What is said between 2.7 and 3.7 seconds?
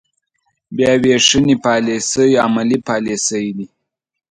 پاليسۍ دي.